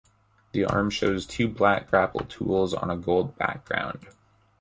The 0.53 0.65
arms 0.65 0.95
show 0.95 1.15
two 1.19 1.47
black 1.47 1.87
grapple 1.87 2.21
tools 2.25 2.73
on 2.73 2.89
a 2.89 2.97
gold 2.97 3.37
background. 3.37 4.07